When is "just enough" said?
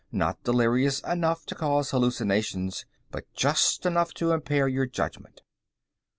3.35-4.15